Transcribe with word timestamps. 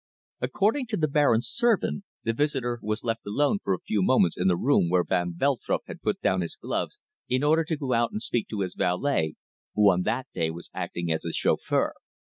"According 0.39 0.87
to 0.87 0.97
the 0.97 1.07
Baron's 1.07 1.47
servant 1.47 2.05
the 2.23 2.33
visitor 2.33 2.79
was 2.81 3.03
left 3.03 3.23
alone 3.27 3.59
for 3.63 3.75
a 3.75 3.85
few 3.85 4.01
moments 4.01 4.35
in 4.35 4.47
the 4.47 4.57
room 4.57 4.89
where 4.89 5.03
van 5.03 5.35
Veltrup 5.37 5.81
had 5.85 6.01
put 6.01 6.19
down 6.21 6.41
his 6.41 6.55
gloves 6.55 6.97
in 7.29 7.43
order 7.43 7.63
to 7.65 7.77
go 7.77 7.93
out 7.93 8.11
and 8.11 8.19
speak 8.19 8.47
to 8.49 8.61
his 8.61 8.73
valet, 8.73 9.35
who 9.75 9.91
on 9.91 10.01
that 10.01 10.25
day 10.33 10.49
was 10.49 10.71
acting 10.73 11.11
as 11.11 11.21
his 11.21 11.35
chauffeur. 11.35 11.93